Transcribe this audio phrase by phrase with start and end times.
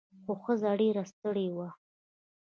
[0.23, 1.67] خو ښځه ډیره ستړې وه.